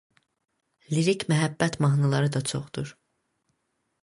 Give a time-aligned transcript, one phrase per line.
[0.93, 2.97] Lirik məhəbbət mahnıları da çoxdur.